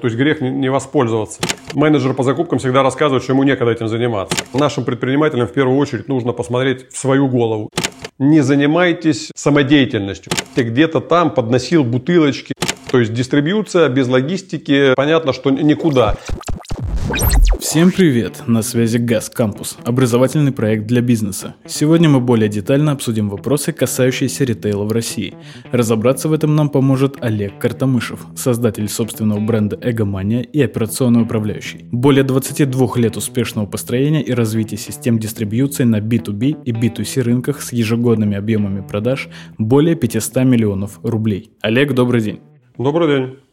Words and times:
То 0.00 0.06
есть 0.06 0.16
грех 0.16 0.40
не 0.40 0.70
воспользоваться. 0.70 1.40
Менеджер 1.74 2.14
по 2.14 2.22
закупкам 2.22 2.60
всегда 2.60 2.84
рассказывает, 2.84 3.24
что 3.24 3.32
ему 3.32 3.42
некогда 3.42 3.72
этим 3.72 3.88
заниматься. 3.88 4.36
Нашим 4.54 4.84
предпринимателям 4.84 5.48
в 5.48 5.52
первую 5.52 5.76
очередь 5.76 6.06
нужно 6.06 6.32
посмотреть 6.32 6.88
в 6.92 6.96
свою 6.96 7.26
голову. 7.26 7.68
Не 8.20 8.40
занимайтесь 8.40 9.32
самодеятельностью. 9.34 10.32
Ты 10.54 10.62
где-то 10.62 11.00
там 11.00 11.34
подносил 11.34 11.82
бутылочки. 11.82 12.54
То 12.92 13.00
есть 13.00 13.12
дистрибьюция 13.12 13.88
без 13.88 14.06
логистики, 14.06 14.94
понятно, 14.94 15.32
что 15.32 15.50
никуда. 15.50 16.16
Всем 17.58 17.90
привет! 17.90 18.42
На 18.46 18.60
связи 18.62 18.98
ГАЗ 18.98 19.30
Кампус, 19.30 19.78
образовательный 19.84 20.52
проект 20.52 20.86
для 20.86 21.00
бизнеса. 21.00 21.54
Сегодня 21.66 22.08
мы 22.08 22.20
более 22.20 22.48
детально 22.48 22.92
обсудим 22.92 23.30
вопросы, 23.30 23.72
касающиеся 23.72 24.44
ритейла 24.44 24.84
в 24.84 24.92
России. 24.92 25.34
Разобраться 25.72 26.28
в 26.28 26.32
этом 26.34 26.54
нам 26.54 26.68
поможет 26.68 27.16
Олег 27.20 27.58
Картамышев, 27.58 28.26
создатель 28.36 28.88
собственного 28.88 29.40
бренда 29.40 29.78
Эгомания 29.80 30.42
и 30.42 30.60
операционный 30.60 31.22
управляющий. 31.22 31.86
Более 31.90 32.24
22 32.24 32.88
лет 32.96 33.16
успешного 33.16 33.66
построения 33.66 34.22
и 34.22 34.32
развития 34.32 34.76
систем 34.76 35.18
дистрибьюции 35.18 35.84
на 35.84 36.00
B2B 36.00 36.62
и 36.64 36.72
B2C 36.72 37.22
рынках 37.22 37.62
с 37.62 37.72
ежегодными 37.72 38.36
объемами 38.36 38.86
продаж 38.86 39.28
более 39.56 39.94
500 39.94 40.44
миллионов 40.44 41.00
рублей. 41.02 41.52
Олег, 41.62 41.94
добрый 41.94 42.20
день! 42.20 42.40
Добрый 42.76 43.08
день! 43.08 43.47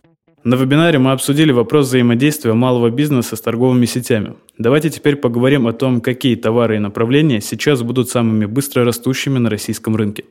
На 0.45 0.57
вебинаре 0.57 0.99
мы 0.99 1.11
обсудили 1.11 1.51
вопрос 1.51 1.87
взаимодействия 1.87 2.53
малого 2.53 2.91
бизнеса 2.91 3.35
с 3.35 3.41
торговыми 3.41 3.85
сетями. 3.85 4.35
Давайте 4.59 4.91
теперь 4.91 5.15
поговорим 5.15 5.65
о 5.65 5.73
том, 5.73 6.01
какие 6.01 6.35
товары 6.35 6.75
и 6.75 6.79
направления 6.79 7.41
сейчас 7.41 7.81
будут 7.81 8.09
самыми 8.09 8.45
быстро 8.45 8.85
растущими 8.85 9.39
на 9.39 9.49
российском 9.49 9.95
рынке. 9.95 10.25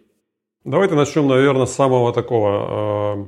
Давайте 0.64 0.94
начнем, 0.94 1.26
наверное, 1.26 1.66
с 1.66 1.74
самого 1.74 2.12
такого 2.12 3.26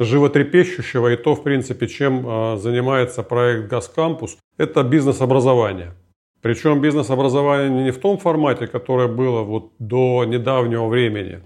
э, 0.00 0.04
животрепещущего 0.04 1.12
и 1.12 1.16
то, 1.16 1.36
в 1.36 1.44
принципе, 1.44 1.86
чем 1.86 2.26
э, 2.26 2.56
занимается 2.56 3.22
проект 3.22 3.70
«Газ 3.70 3.86
Кампус». 3.86 4.38
Это 4.58 4.82
бизнес-образование. 4.82 5.92
Причем 6.40 6.80
бизнес-образование 6.80 7.84
не 7.84 7.92
в 7.92 7.98
том 7.98 8.18
формате, 8.18 8.66
которое 8.66 9.06
было 9.06 9.42
вот 9.42 9.70
до 9.78 10.24
недавнего 10.24 10.88
времени, 10.88 11.42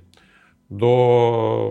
до 0.70 1.70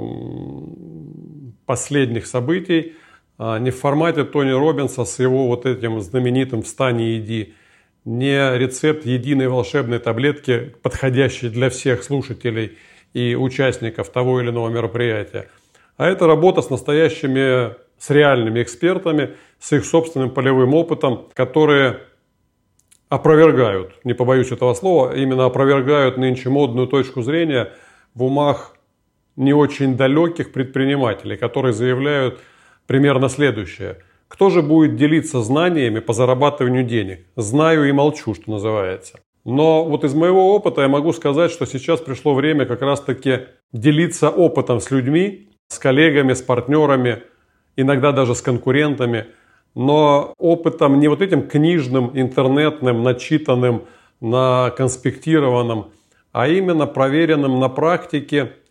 последних 1.65 2.27
событий, 2.27 2.95
а, 3.37 3.59
не 3.59 3.71
в 3.71 3.79
формате 3.79 4.23
Тони 4.23 4.51
Робинса 4.51 5.05
с 5.05 5.19
его 5.19 5.47
вот 5.47 5.65
этим 5.65 5.99
знаменитым 6.01 6.61
«Встань 6.63 7.01
и 7.01 7.17
иди», 7.17 7.53
не 8.05 8.57
рецепт 8.57 9.05
единой 9.05 9.47
волшебной 9.47 9.99
таблетки, 9.99 10.75
подходящей 10.83 11.49
для 11.49 11.69
всех 11.69 12.03
слушателей 12.03 12.77
и 13.13 13.35
участников 13.35 14.09
того 14.09 14.41
или 14.41 14.49
иного 14.49 14.69
мероприятия, 14.69 15.49
а 15.97 16.07
это 16.07 16.27
работа 16.27 16.61
с 16.61 16.69
настоящими, 16.69 17.73
с 17.97 18.09
реальными 18.09 18.61
экспертами, 18.61 19.35
с 19.59 19.73
их 19.73 19.85
собственным 19.85 20.29
полевым 20.29 20.75
опытом, 20.75 21.29
которые 21.33 22.01
опровергают, 23.09 23.93
не 24.03 24.13
побоюсь 24.13 24.51
этого 24.51 24.73
слова, 24.73 25.15
именно 25.15 25.45
опровергают 25.45 26.17
нынче 26.17 26.49
модную 26.49 26.87
точку 26.87 27.21
зрения 27.21 27.71
в 28.13 28.23
умах 28.23 28.74
не 29.35 29.53
очень 29.53 29.97
далеких 29.97 30.51
предпринимателей, 30.51 31.37
которые 31.37 31.73
заявляют 31.73 32.39
примерно 32.87 33.29
следующее. 33.29 33.97
Кто 34.27 34.49
же 34.49 34.61
будет 34.61 34.95
делиться 34.95 35.41
знаниями 35.41 35.99
по 35.99 36.13
зарабатыванию 36.13 36.83
денег? 36.83 37.25
Знаю 37.35 37.87
и 37.87 37.91
молчу, 37.91 38.33
что 38.33 38.51
называется. 38.51 39.19
Но 39.43 39.85
вот 39.85 40.03
из 40.03 40.15
моего 40.15 40.55
опыта 40.55 40.81
я 40.81 40.87
могу 40.87 41.13
сказать, 41.13 41.51
что 41.51 41.65
сейчас 41.65 42.01
пришло 42.01 42.33
время 42.33 42.65
как 42.65 42.81
раз-таки 42.81 43.41
делиться 43.71 44.29
опытом 44.29 44.79
с 44.79 44.89
людьми, 44.89 45.49
с 45.67 45.77
коллегами, 45.77 46.33
с 46.33 46.41
партнерами, 46.41 47.23
иногда 47.75 48.11
даже 48.11 48.33
с 48.33 48.41
конкурентами, 48.41 49.27
но 49.75 50.33
опытом 50.37 50.99
не 50.99 51.07
вот 51.07 51.21
этим 51.21 51.47
книжным, 51.47 52.11
интернетным, 52.13 53.03
начитанным, 53.03 53.83
на 54.21 54.71
конспектированном, 54.71 55.91
а 56.31 56.47
именно 56.47 56.87
проверенным 56.87 57.59
на 57.59 57.69
практике– 57.69 58.53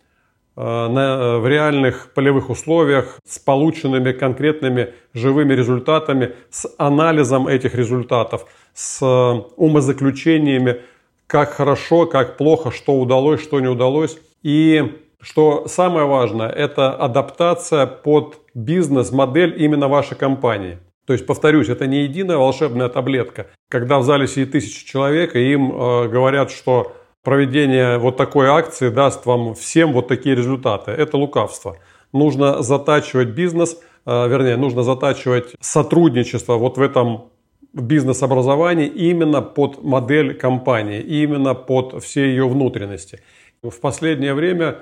на, 0.61 0.99
э, 0.99 1.37
в 1.39 1.47
реальных 1.47 2.13
полевых 2.13 2.49
условиях 2.49 3.19
с 3.27 3.39
полученными 3.39 4.11
конкретными 4.13 4.93
живыми 5.13 5.53
результатами, 5.53 6.33
с 6.49 6.69
анализом 6.77 7.47
этих 7.47 7.75
результатов, 7.75 8.45
с 8.73 9.01
э, 9.01 9.41
умозаключениями, 9.57 10.81
как 11.27 11.51
хорошо, 11.51 12.05
как 12.05 12.37
плохо, 12.37 12.71
что 12.71 12.99
удалось, 12.99 13.41
что 13.41 13.59
не 13.59 13.67
удалось. 13.67 14.17
И 14.43 15.01
что 15.21 15.67
самое 15.67 16.05
важное, 16.05 16.49
это 16.49 16.91
адаптация 16.91 17.87
под 17.87 18.39
бизнес-модель 18.53 19.55
именно 19.61 19.87
вашей 19.87 20.15
компании. 20.15 20.77
То 21.05 21.13
есть, 21.13 21.25
повторюсь, 21.25 21.69
это 21.69 21.85
не 21.87 22.03
единая 22.03 22.37
волшебная 22.37 22.89
таблетка. 22.89 23.47
Когда 23.69 23.99
в 23.99 24.03
зале 24.03 24.27
сидит 24.27 24.51
тысяча 24.51 24.85
человек, 24.85 25.35
и 25.35 25.51
им 25.51 25.71
э, 25.71 26.07
говорят, 26.07 26.51
что 26.51 26.95
проведение 27.25 27.97
вот 27.97 28.15
такой 28.15 28.47
акции 28.47 28.89
даст 28.89 29.25
вам 29.25 29.55
всем 29.55 29.91
вот 29.91 30.07
такие 30.07 30.35
результаты. 30.35 30.91
Это 30.91 31.17
лукавство. 31.17 31.77
Нужно 32.13 32.61
затачивать 32.61 33.29
бизнес, 33.29 33.77
э, 34.05 34.27
вернее, 34.29 34.55
нужно 34.55 34.83
затачивать 34.83 35.55
сотрудничество 35.59 36.53
вот 36.53 36.77
в 36.77 36.81
этом 36.81 37.25
бизнес-образовании 37.73 38.87
именно 38.87 39.41
под 39.41 39.83
модель 39.83 40.35
компании, 40.35 41.01
именно 41.01 41.55
под 41.55 42.01
все 42.03 42.27
ее 42.27 42.47
внутренности. 42.47 43.19
В 43.63 43.79
последнее 43.81 44.35
время 44.35 44.77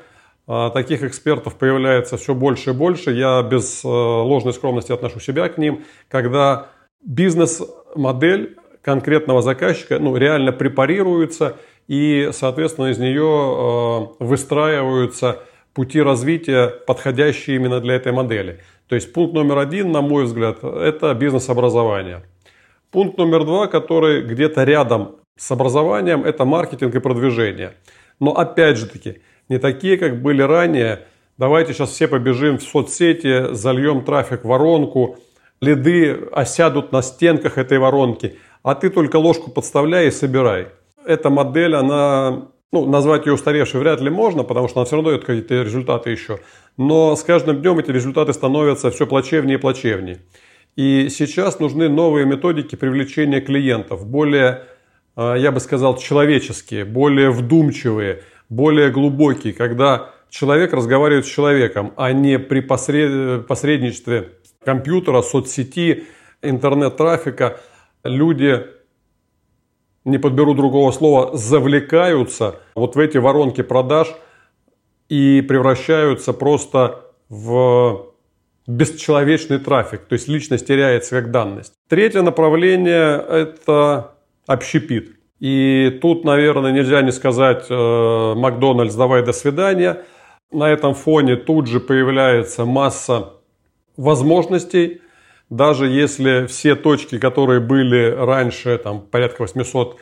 э, 0.47 0.69
таких 0.73 1.01
экспертов 1.03 1.55
появляется 1.55 2.17
все 2.17 2.35
больше 2.35 2.71
и 2.71 2.73
больше. 2.73 3.11
Я 3.11 3.41
без 3.41 3.85
э, 3.85 3.87
ложной 3.87 4.53
скромности 4.53 4.91
отношу 4.91 5.21
себя 5.21 5.47
к 5.47 5.57
ним, 5.57 5.85
когда 6.09 6.67
бизнес-модель 7.05 8.57
конкретного 8.81 9.41
заказчика 9.41 9.97
ну, 9.97 10.17
реально 10.17 10.51
препарируется– 10.51 11.55
и, 11.87 12.29
соответственно, 12.31 12.87
из 12.87 12.97
нее 12.97 13.21
э, 13.21 14.23
выстраиваются 14.23 15.39
пути 15.73 16.01
развития, 16.01 16.67
подходящие 16.67 17.55
именно 17.57 17.79
для 17.79 17.95
этой 17.95 18.11
модели. 18.11 18.59
То 18.87 18.95
есть 18.95 19.11
пункт 19.11 19.33
номер 19.33 19.57
один, 19.57 19.91
на 19.91 20.01
мой 20.01 20.25
взгляд, 20.25 20.63
это 20.63 21.13
бизнес-образование. 21.13 22.23
Пункт 22.91 23.17
номер 23.17 23.43
два, 23.43 23.67
который 23.67 24.21
где-то 24.21 24.63
рядом 24.63 25.15
с 25.35 25.49
образованием, 25.51 26.23
это 26.23 26.45
маркетинг 26.45 26.93
и 26.93 26.99
продвижение. 26.99 27.73
Но 28.19 28.31
опять 28.37 28.77
же 28.77 28.85
таки, 28.85 29.21
не 29.49 29.57
такие, 29.57 29.97
как 29.97 30.21
были 30.21 30.43
ранее. 30.43 31.07
Давайте 31.39 31.73
сейчас 31.73 31.89
все 31.89 32.07
побежим 32.07 32.59
в 32.59 32.63
соцсети, 32.63 33.53
зальем 33.53 34.03
трафик 34.03 34.43
в 34.43 34.47
воронку, 34.47 35.17
лиды 35.59 36.11
осядут 36.31 36.91
на 36.91 37.01
стенках 37.01 37.57
этой 37.57 37.79
воронки, 37.79 38.37
а 38.61 38.75
ты 38.75 38.91
только 38.91 39.17
ложку 39.17 39.49
подставляй 39.49 40.07
и 40.07 40.11
собирай 40.11 40.67
эта 41.05 41.29
модель, 41.29 41.75
она, 41.75 42.49
ну, 42.71 42.85
назвать 42.85 43.25
ее 43.25 43.33
устаревшей 43.33 43.79
вряд 43.79 44.01
ли 44.01 44.09
можно, 44.09 44.43
потому 44.43 44.67
что 44.67 44.79
она 44.79 44.85
все 44.85 44.95
равно 44.95 45.11
дает 45.11 45.25
какие-то 45.25 45.61
результаты 45.61 46.09
еще. 46.09 46.39
Но 46.77 47.15
с 47.15 47.23
каждым 47.23 47.61
днем 47.61 47.79
эти 47.79 47.91
результаты 47.91 48.33
становятся 48.33 48.91
все 48.91 49.05
плачевнее 49.07 49.57
и 49.57 49.61
плачевнее. 49.61 50.19
И 50.75 51.09
сейчас 51.09 51.59
нужны 51.59 51.87
новые 51.87 52.25
методики 52.25 52.75
привлечения 52.75 53.41
клиентов, 53.41 54.07
более, 54.07 54.63
а, 55.15 55.35
я 55.35 55.51
бы 55.51 55.59
сказал, 55.59 55.97
человеческие, 55.97 56.83
более 56.83 57.29
вдумчивые, 57.29 58.23
более 58.49 58.89
глубокие, 58.89 59.53
когда 59.53 60.09
человек 60.29 60.73
разговаривает 60.73 61.25
с 61.27 61.29
человеком, 61.29 61.93
а 61.95 62.11
не 62.11 62.39
при 62.39 62.61
посредничестве 62.61 64.31
компьютера, 64.65 65.21
соцсети, 65.21 66.05
интернет-трафика. 66.41 67.59
Люди 68.03 68.65
не 70.05 70.17
подберу 70.17 70.53
другого 70.53 70.91
слова, 70.91 71.35
завлекаются 71.35 72.59
вот 72.75 72.95
в 72.95 72.99
эти 72.99 73.17
воронки 73.17 73.61
продаж 73.61 74.13
и 75.09 75.41
превращаются 75.41 76.33
просто 76.33 77.01
в 77.29 78.07
бесчеловечный 78.67 79.59
трафик, 79.59 80.01
то 80.05 80.13
есть 80.13 80.27
личность 80.27 80.67
теряется 80.67 81.21
как 81.21 81.31
данность. 81.31 81.73
Третье 81.89 82.21
направление– 82.21 83.23
это 83.29 84.15
общепит. 84.47 85.11
И 85.39 85.99
тут, 86.01 86.23
наверное, 86.23 86.71
нельзя 86.71 87.01
не 87.01 87.11
сказать 87.11 87.65
э, 87.69 88.33
«Макдональдс, 88.35 88.95
давай 88.95 89.23
до 89.23 89.33
свидания». 89.33 90.03
На 90.51 90.69
этом 90.69 90.93
фоне 90.93 91.35
тут 91.35 91.67
же 91.67 91.79
появляется 91.79 92.63
масса 92.63 93.33
возможностей– 93.97 95.01
даже 95.55 95.87
если 95.87 96.47
все 96.47 96.75
точки, 96.75 97.19
которые 97.19 97.59
были 97.59 98.09
раньше, 98.11 98.77
там 98.79 99.01
порядка 99.01 99.43
800 99.43 99.97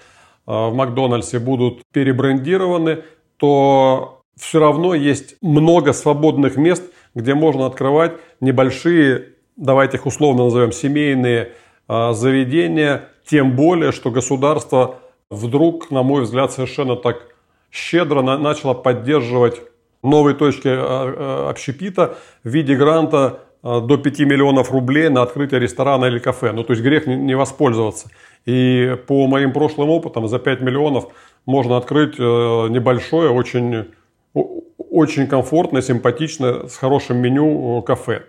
а, 0.46 0.70
в 0.70 0.74
Макдональдсе, 0.74 1.40
будут 1.40 1.82
перебрендированы, 1.92 3.04
то 3.36 4.22
все 4.38 4.60
равно 4.60 4.94
есть 4.96 5.36
много 5.42 5.92
свободных 5.92 6.56
мест, 6.56 6.84
где 7.16 7.34
можно 7.34 7.66
открывать 7.66 8.14
небольшие, 8.40 9.34
давайте 9.58 9.98
их 9.98 10.06
условно 10.06 10.46
назовем, 10.46 10.72
семейные 10.72 11.52
а, 11.88 12.14
заведения, 12.14 13.10
тем 13.30 13.58
более, 13.58 13.92
что 13.92 14.10
государство 14.10 15.00
вдруг, 15.30 15.92
на 15.92 16.02
мой 16.02 16.22
взгляд, 16.22 16.54
совершенно 16.54 16.96
так 16.96 17.28
щедро 17.70 18.22
начало 18.22 18.74
поддерживать 18.74 19.62
новые 20.02 20.34
точки 20.34 20.70
а, 20.70 21.50
общепита 21.50 22.18
в 22.46 22.50
виде 22.50 22.74
гранта 22.76 23.42
до 23.64 23.98
5 23.98 24.20
миллионов 24.22 24.72
рублей 24.72 25.10
на 25.10 25.22
открытие 25.22 25.60
ресторана 25.60 26.06
или 26.06 26.20
кафе. 26.20 26.52
Ну, 26.52 26.64
то 26.64 26.74
есть 26.74 26.84
грех 26.84 27.08
не 27.08 27.36
воспользоваться. 27.36 28.10
И 28.46 28.98
по 29.08 29.28
моим 29.28 29.54
прошлым 29.54 29.90
опытам 29.90 30.28
за 30.28 30.40
5 30.40 30.62
миллионов 30.62 31.08
можно 31.46 31.78
открыть 31.78 32.18
небольшое, 32.18 33.30
очень, 33.30 33.92
очень 34.34 35.28
комфортное, 35.28 35.82
симпатичное, 35.82 36.68
с 36.68 36.78
хорошим 36.78 37.18
меню 37.18 37.82
кафе. 37.84 38.24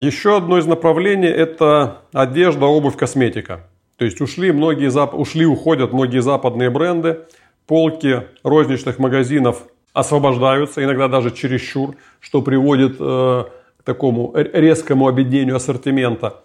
Еще 0.00 0.36
одно 0.36 0.58
из 0.58 0.66
направлений– 0.66 1.28
это 1.28 1.98
одежда, 2.12 2.66
обувь, 2.66 2.96
косметика. 2.96 3.68
То 3.98 4.04
есть 4.04 4.20
ушли, 4.20 4.50
многие, 4.50 4.90
ушли, 5.16 5.46
уходят 5.46 5.92
многие 5.92 6.20
западные 6.20 6.70
бренды, 6.70 7.20
полки 7.68 8.22
розничных 8.42 8.98
магазинов 8.98 9.62
освобождаются, 9.92 10.82
иногда 10.82 11.06
даже 11.06 11.30
чересчур, 11.30 11.94
что 12.18 12.42
приводит 12.42 12.96
э, 12.98 13.44
такому 13.84 14.32
резкому 14.34 15.08
объединению 15.08 15.56
ассортимента. 15.56 16.42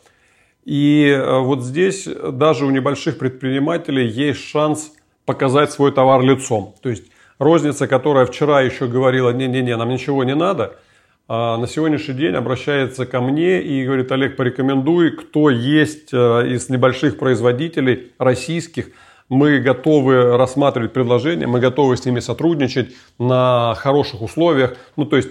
И 0.66 1.08
э, 1.08 1.40
вот 1.40 1.64
здесь 1.64 2.06
даже 2.06 2.66
у 2.66 2.70
небольших 2.70 3.18
предпринимателей 3.18 4.08
есть 4.08 4.44
шанс 4.44 4.94
показать 5.26 5.72
свой 5.72 5.92
товар 5.92 6.22
лицом. 6.22 6.76
То 6.82 6.90
есть 6.90 7.06
розница, 7.40 7.88
которая 7.88 8.26
вчера 8.26 8.62
еще 8.62 8.88
говорила, 8.88 9.32
не-не-не, 9.32 9.78
нам 9.78 9.90
ничего 9.90 10.24
не 10.24 10.36
надо– 10.36 10.76
а 11.30 11.58
на 11.58 11.68
сегодняшний 11.68 12.14
день 12.14 12.36
обращается 12.36 13.06
ко 13.06 13.20
мне 13.20 13.62
и 13.62 13.84
говорит, 13.86 14.10
Олег, 14.14 14.38
порекомендуй, 14.38 15.12
кто 15.12 15.50
есть 15.50 16.14
э, 16.14 16.48
из 16.48 16.70
небольших 16.70 17.18
производителей 17.18 18.14
российских, 18.18 18.92
мы 19.28 19.60
готовы 19.60 20.38
рассматривать 20.38 20.94
предложения, 20.94 21.46
мы 21.46 21.60
готовы 21.60 21.98
с 21.98 22.06
ними 22.06 22.22
сотрудничать 22.22 22.96
на 23.20 23.76
хороших 23.76 24.22
условиях. 24.22 24.78
Ну, 24.96 25.04
то 25.04 25.18
есть 25.18 25.28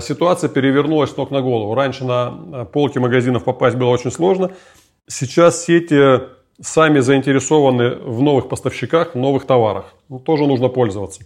ситуация 0.00 0.50
перевернулась 0.50 1.16
ног 1.16 1.30
на 1.30 1.40
голову. 1.40 1.74
Раньше 1.74 2.04
на 2.04 2.38
э, 2.52 2.64
полки 2.66 2.98
магазинов 2.98 3.44
попасть 3.44 3.76
было 3.76 3.88
очень 3.88 4.10
сложно. 4.10 4.50
Сейчас 5.08 5.64
сети 5.64 6.20
сами 6.60 7.00
заинтересованы 7.00 7.94
в 7.94 8.20
новых 8.20 8.48
поставщиках, 8.48 9.14
в 9.14 9.18
новых 9.18 9.46
товарах. 9.46 9.94
Ну, 10.08 10.18
тоже 10.18 10.46
нужно 10.46 10.68
пользоваться. 10.68 11.22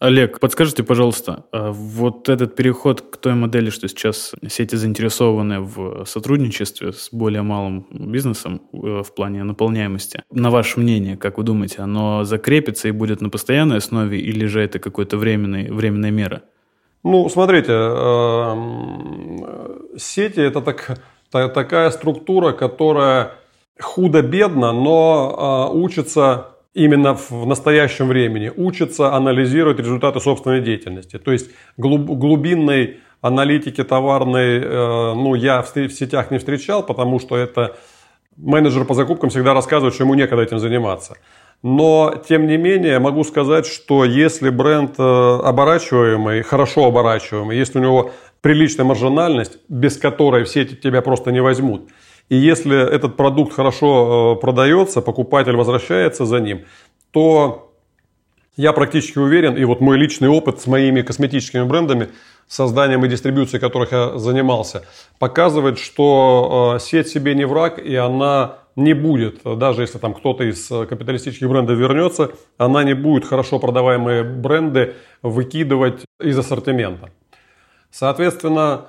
Олег, 0.00 0.38
подскажите, 0.38 0.82
пожалуйста, 0.82 1.46
а 1.50 1.70
вот 1.70 2.28
этот 2.28 2.56
переход 2.56 3.00
к 3.00 3.16
той 3.16 3.34
модели, 3.34 3.70
что 3.70 3.88
сейчас 3.88 4.34
сети 4.48 4.76
заинтересованы 4.76 5.60
в 5.60 6.04
сотрудничестве 6.04 6.92
с 6.92 7.08
более 7.10 7.40
малым 7.40 7.86
бизнесом 7.90 8.60
э, 8.72 9.02
в 9.02 9.14
плане 9.14 9.44
наполняемости, 9.44 10.22
на 10.30 10.50
ваше 10.50 10.80
мнение, 10.80 11.16
как 11.16 11.38
вы 11.38 11.44
думаете, 11.44 11.76
оно 11.78 12.24
закрепится 12.24 12.88
и 12.88 12.90
будет 12.90 13.22
на 13.22 13.30
постоянной 13.30 13.78
основе 13.78 14.20
или 14.20 14.44
же 14.44 14.60
это 14.60 14.78
какой-то 14.78 15.16
временный, 15.16 15.70
временная 15.70 16.10
мера? 16.10 16.42
Ну, 17.04 17.28
смотрите, 17.28 17.72
эм, 17.72 19.46
сети– 19.98 20.40
это 20.48 20.62
так, 20.62 21.00
такая 21.30 21.90
структура, 21.90 22.52
которая 22.52 23.32
худо-бедно, 23.78 24.72
но 24.72 25.70
э, 25.70 25.76
учится 25.76 26.54
именно 26.72 27.14
в 27.14 27.46
настоящем 27.46 28.08
времени 28.08 28.50
учится 28.56 29.14
анализировать 29.14 29.78
результаты 29.78 30.18
собственной 30.20 30.60
деятельности. 30.60 31.18
То 31.18 31.30
есть 31.30 31.50
глубинной 31.76 32.98
аналитики 33.20 33.84
товарной, 33.84 34.60
э, 34.60 35.14
ну, 35.14 35.34
я 35.34 35.62
в 35.62 35.68
сетях 35.68 36.30
не 36.30 36.38
встречал, 36.38 36.82
потому 36.82 37.20
что 37.20 37.36
это 37.36 37.76
менеджер 38.36 38.84
по 38.86 38.94
закупкам 38.94 39.30
всегда 39.30 39.54
рассказывает, 39.54 39.94
что 39.94 40.04
ему 40.04 40.14
некогда 40.14 40.42
этим 40.42 40.58
заниматься. 40.58 41.16
Но, 41.64 42.22
тем 42.28 42.46
не 42.46 42.56
менее, 42.56 43.00
могу 43.00 43.24
сказать, 43.24 43.66
что 43.66 44.04
если 44.04 44.50
бренд 44.50 44.94
э, 44.98 45.02
оборачиваемый, 45.02 46.42
хорошо 46.42 46.84
оборачиваемый, 46.84 47.58
если 47.58 47.80
у 47.80 47.82
него 47.82 48.12
приличная 48.40 48.84
маржинальность, 48.84 49.58
без 49.68 49.96
которой 49.96 50.44
все 50.44 50.62
эти 50.62 50.76
тебя 50.76 51.02
просто 51.02 51.32
не 51.32 51.40
возьмут– 51.40 51.88
и 52.28 52.36
если 52.36 52.90
этот 52.90 53.16
продукт 53.16 53.52
хорошо 53.52 54.34
э, 54.36 54.40
продается, 54.40 55.02
покупатель 55.02 55.56
возвращается 55.56 56.24
за 56.24 56.40
ним, 56.40 56.64
то 57.10 57.72
я 58.56 58.72
практически 58.72 59.18
уверен, 59.18 59.56
и 59.56 59.64
вот 59.64 59.80
мой 59.80 59.98
личный 59.98 60.28
опыт 60.28 60.60
с 60.60 60.66
моими 60.66 61.02
косметическими 61.02 61.64
брендами, 61.64 62.10
созданием 62.46 63.04
и 63.04 63.08
дистрибуцией 63.08 63.60
которых 63.60 63.92
я 63.92 64.18
занимался, 64.18 64.84
показывает, 65.18 65.78
что 65.78 66.76
э, 66.76 66.80
сеть 66.80 67.08
себе 67.08 67.34
не 67.34 67.44
враг, 67.44 67.78
и 67.78 67.94
она 67.94 68.58
не 68.76 68.94
будет, 68.94 69.42
даже 69.44 69.82
если 69.82 69.98
там 69.98 70.14
кто-то 70.14 70.44
из 70.44 70.66
капиталистических 70.66 71.48
брендов 71.48 71.78
вернется, 71.78 72.32
она 72.58 72.82
не 72.84 72.94
будет 72.94 73.24
хорошо 73.24 73.58
продаваемые 73.58 74.24
бренды 74.24 74.94
выкидывать 75.22 76.04
из 76.20 76.38
ассортимента. 76.38 77.10
Соответственно, 77.90 78.88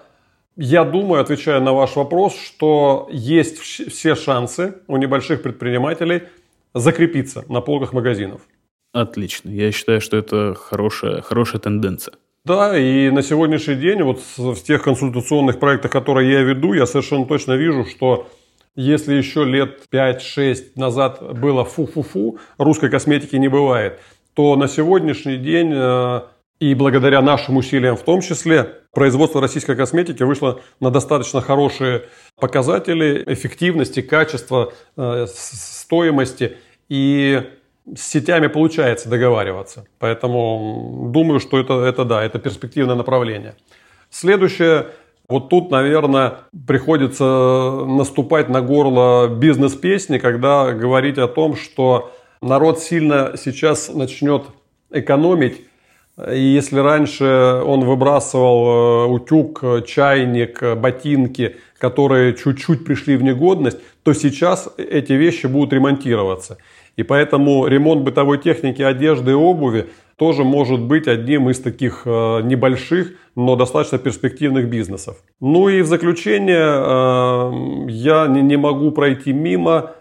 я 0.55 0.83
думаю, 0.83 1.21
отвечая 1.21 1.59
на 1.59 1.73
ваш 1.73 1.95
вопрос, 1.95 2.35
что 2.35 3.07
есть 3.11 3.59
все 3.59 4.15
шансы 4.15 4.77
у 4.87 4.97
небольших 4.97 5.43
предпринимателей 5.43 6.23
закрепиться 6.73 7.45
на 7.47 7.61
полках 7.61 7.93
магазинов. 7.93 8.41
Отлично. 8.93 9.49
Я 9.49 9.71
считаю, 9.71 10.01
что 10.01 10.17
это 10.17 10.55
хорошая, 10.55 11.21
хорошая 11.21 11.61
тенденция. 11.61 12.15
Да, 12.45 12.77
и 12.77 13.09
на 13.09 13.23
сегодняшний 13.23 13.75
день 13.75 14.03
вот 14.03 14.21
в 14.37 14.61
тех 14.63 14.83
консультационных 14.83 15.59
проектах, 15.59 15.91
которые 15.91 16.31
я 16.31 16.41
веду, 16.41 16.73
я 16.73 16.85
совершенно 16.85 17.25
точно 17.25 17.53
вижу, 17.53 17.85
что 17.85 18.27
если 18.75 19.15
еще 19.15 19.43
лет 19.45 19.83
5-6 19.91 20.71
назад 20.75 21.37
было 21.39 21.63
фу-фу-фу, 21.63 22.39
русской 22.57 22.89
косметики 22.89 23.35
не 23.35 23.47
бывает, 23.47 23.99
то 24.33 24.55
на 24.55 24.67
сегодняшний 24.67 25.37
день 25.37 25.71
э, 25.73 26.21
и 26.59 26.73
благодаря 26.73 27.21
нашим 27.21 27.57
усилиям 27.57 27.97
в 27.97 28.03
том 28.03 28.21
числе, 28.21 28.81
производство 28.91 29.41
российской 29.41 29.75
косметики 29.75 30.23
вышло 30.23 30.61
на 30.79 30.89
достаточно 30.89 31.41
хорошие 31.41 32.05
показатели 32.39 33.23
эффективности, 33.27 34.01
качества, 34.01 34.73
э, 34.97 35.25
стоимости. 35.27 36.57
И 36.87 37.41
с 37.93 38.01
сетями 38.01 38.47
получается 38.47 39.09
договариваться. 39.09 39.85
Поэтому 39.99 41.09
думаю, 41.13 41.39
что 41.39 41.59
это, 41.59 41.83
это 41.83 42.03
да, 42.03 42.23
это 42.23 42.39
перспективное 42.39 42.95
направление. 42.95 43.55
Следующее, 44.09 44.87
вот 45.27 45.49
тут, 45.49 45.71
наверное, 45.71 46.35
приходится 46.67 47.83
наступать 47.85 48.49
на 48.49 48.61
горло 48.61 49.27
бизнес-песни, 49.27 50.17
когда 50.17 50.71
говорить 50.71 51.17
о 51.17 51.27
том, 51.27 51.55
что 51.55 52.11
народ 52.41 52.79
сильно 52.79 53.33
сейчас 53.37 53.93
начнет 53.93 54.43
экономить 54.91 55.61
и 56.17 56.39
если 56.39 56.79
раньше 56.79 57.25
он 57.25 57.83
выбрасывал 57.83 58.67
э, 58.67 59.07
утюг, 59.07 59.63
чайник, 59.85 60.63
ботинки, 60.77 61.57
которые 61.77 62.35
чуть-чуть 62.35 62.85
пришли 62.85 63.17
в 63.17 63.23
негодность, 63.23 63.79
то 64.03 64.13
сейчас 64.13 64.69
эти 64.77 65.11
вещи 65.11 65.47
будут 65.47 65.73
ремонтироваться. 65.73 66.57
И 66.95 67.03
поэтому 67.03 67.67
ремонт 67.67 68.03
бытовой 68.03 68.37
техники, 68.37 68.81
одежды 68.81 69.31
и 69.31 69.33
обуви 69.33 69.87
тоже 70.17 70.43
может 70.43 70.81
быть 70.81 71.07
одним 71.07 71.49
из 71.49 71.59
таких 71.59 72.03
э, 72.05 72.41
небольших, 72.43 73.13
но 73.35 73.55
достаточно 73.55 73.97
перспективных 73.97 74.69
бизнесов. 74.69 75.17
Ну 75.39 75.69
и 75.69 75.81
в 75.81 75.87
заключение 75.87 76.57
э, 76.57 77.89
я 77.89 78.27
не 78.27 78.57
могу 78.57 78.91
пройти 78.91 79.33
мимо 79.33 79.91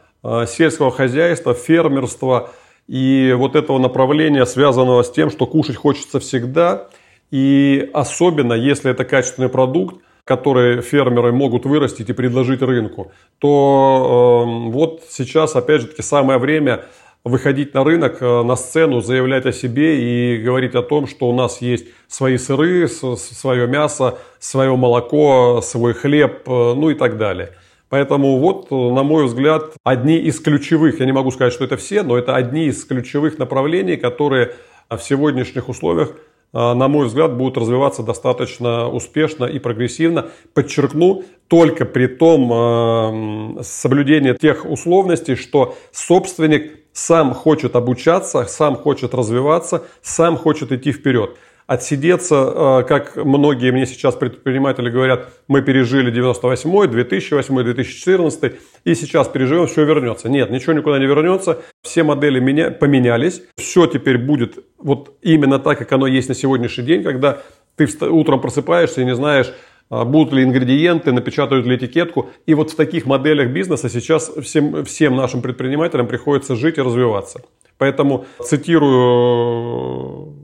сельского 0.47 0.91
хозяйства, 0.91 1.53
фермерства– 1.53 2.51
и 2.87 3.35
вот 3.37 3.57
этого 3.57 3.79
направления, 3.79 4.45
связанного 4.45 5.03
с 5.03 5.11
тем, 5.11 5.31
что 5.31 5.47
кушать 5.47 5.77
хочется 5.77 6.21
всегда, 6.21 6.89
и 7.31 7.89
особенно 7.95 8.53
если 8.53 8.91
это 8.91 9.05
качественный 9.05 9.49
продукт, 9.49 9.97
который 10.25 10.81
фермеры 10.81 11.33
могут 11.33 11.67
вырастить 11.67 12.09
и 12.09 12.13
предложить 12.13 12.63
рынку, 12.63 13.13
то 13.39 14.45
э, 14.47 14.71
вот 14.71 15.03
сейчас, 15.09 15.55
опять 15.55 15.83
же 15.83 15.89
таки, 15.89 16.03
самое 16.03 16.39
время 16.39 16.85
выходить 17.25 17.73
на 17.73 17.83
рынок, 17.85 18.19
э, 18.21 18.43
на 18.43 18.55
сцену, 18.55 19.01
заявлять 19.01 19.47
о 19.47 19.53
себе 19.53 20.37
и 20.37 20.43
говорить 20.43 20.75
о 20.75 20.83
том, 20.83 21.07
что 21.07 21.29
у 21.29 21.35
нас 21.35 21.63
есть 21.63 21.87
свои 22.07 22.37
сыры, 22.37 22.87
свое 22.87 23.67
мясо, 23.67 24.19
свое 24.39 24.77
молоко, 24.77 25.61
свой 25.63 25.95
хлеб, 25.95 26.43
э, 26.47 26.75
ну 26.75 26.91
и 26.91 26.95
так 26.95 27.17
далее. 27.17 27.53
Поэтому 27.89 28.39
вот, 28.39 28.71
на 28.71 29.03
мой 29.03 29.27
взгляд, 29.27 29.73
одни 29.85 30.19
из 30.19 30.41
ключевых, 30.41 31.01
я 31.01 31.07
не 31.07 31.13
могу 31.13 31.31
сказать, 31.31 31.53
что 31.53 31.65
это 31.65 31.77
все, 31.77 32.03
но 32.03 32.19
это 32.19 32.35
одни 32.35 32.67
из 32.67 32.85
ключевых 32.85 33.39
направлений, 33.39 33.97
которые 33.97 34.55
в 34.91 34.99
сегодняшних 34.99 35.69
условиях, 35.69 36.13
на 36.53 36.89
мой 36.89 37.07
взгляд, 37.07 37.37
будут 37.37 37.57
развиваться 37.57 38.03
достаточно 38.03 38.89
успешно 38.89 39.45
и 39.45 39.61
прогрессивно. 39.61 40.31
Подчеркну, 40.55 41.23
только 41.47 41.85
при 41.85 42.09
том 42.09 43.61
соблюдении 43.63 44.33
тех 44.33 44.65
условностей, 44.65 45.37
что 45.37 45.77
собственник 45.93 46.84
сам 46.95 47.35
хочет 47.35 47.77
обучаться, 47.77 48.45
сам 48.45 48.77
хочет 48.77 49.15
развиваться, 49.15 49.85
сам 50.01 50.39
хочет 50.39 50.73
идти 50.73 50.93
вперед. 50.93 51.37
Отсидеться, 51.67 52.35
э, 52.35 52.83
как 52.87 53.17
многие 53.17 53.73
мне 53.73 53.87
сейчас 53.87 54.15
предприниматели 54.15 54.91
говорят, 54.91 55.31
мы 55.49 55.63
пережили 55.63 56.11
98 56.11 56.91
2008 56.91 57.65
2014 57.65 58.53
и 58.85 58.95
сейчас 58.95 59.29
переживем, 59.29 59.67
все 59.67 59.85
вернется. 59.85 60.29
Нет, 60.29 60.51
ничего 60.51 60.75
никуда 60.75 60.99
не 60.99 61.07
вернется, 61.07 61.63
все 61.83 62.03
модели 62.05 62.39
меня, 62.39 62.71
поменялись, 62.71 63.43
все 63.57 63.87
теперь 63.87 64.19
будет 64.19 64.59
вот 64.79 65.17
именно 65.23 65.59
так, 65.59 65.79
как 65.79 65.91
оно 65.93 66.07
есть 66.07 66.29
на 66.29 66.35
сегодняшний 66.35 66.85
день, 66.85 67.03
когда 67.03 67.41
ты 67.77 67.89
утром 68.09 68.41
просыпаешься 68.41 69.01
и 69.01 69.05
не 69.05 69.15
знаешь, 69.15 69.53
будут 69.91 70.33
ли 70.33 70.43
ингредиенты, 70.43 71.13
напечатают 71.13 71.67
ли 71.67 71.77
этикетку. 71.77 72.31
И 72.47 72.55
вот 72.55 72.71
в 72.71 72.77
таких 72.77 73.07
моделях 73.07 73.51
бизнеса 73.51 73.89
сейчас 73.89 74.31
всем, 74.43 74.85
всем 74.85 75.17
нашим 75.17 75.43
предпринимателям 75.43 76.07
приходится 76.07 76.57
жить 76.57 76.79
и 76.79 76.83
развиваться. 76.83 77.43
Поэтому 77.79 78.25
цитирую 78.43 80.35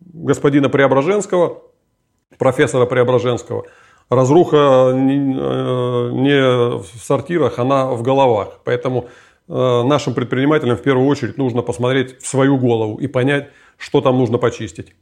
господина 0.00 0.68
Преображенского, 0.68 1.62
профессора 2.38 2.86
Преображенского, 2.86 3.64
разруха 4.08 4.92
не 4.94 6.78
в 6.78 6.84
сортирах, 7.00 7.58
она 7.58 7.86
в 7.86 8.02
головах. 8.02 8.60
Поэтому 8.64 9.08
э, 9.48 9.82
нашим 9.82 10.14
предпринимателям 10.14 10.76
в 10.76 10.82
первую 10.82 11.08
очередь 11.08 11.38
нужно 11.38 11.62
посмотреть 11.62 12.20
в 12.20 12.26
свою 12.26 12.58
голову 12.58 12.98
и 12.98 13.06
понять, 13.06 13.48
что 13.76 14.00
там 14.00 14.18
нужно 14.18 14.38
почистить. 14.38 14.94